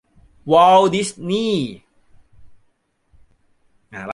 [0.51, 1.71] วอลต์ ดิสนีย์